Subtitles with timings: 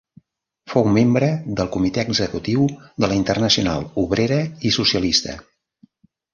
[0.71, 1.27] Fou membre
[1.59, 2.65] del comitè executiu
[3.05, 5.41] de la Internacional Obrera i Socialista.